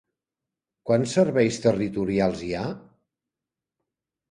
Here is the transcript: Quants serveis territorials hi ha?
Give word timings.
Quants 0.89 1.13
serveis 1.17 1.59
territorials 1.67 2.43
hi 2.49 2.51
ha? 2.57 2.65